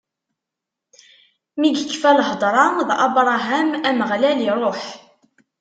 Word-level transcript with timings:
Mi 1.59 1.69
yekfa 1.77 2.09
lhedṛa 2.17 2.65
d 2.87 2.89
Abṛaham, 3.07 3.69
Ameɣlal 3.89 4.39
iṛuḥ. 4.49 4.81